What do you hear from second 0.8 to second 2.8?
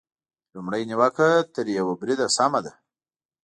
نیوکه تر یوه بریده سمه ده.